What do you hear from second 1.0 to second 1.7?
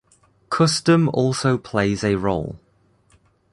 also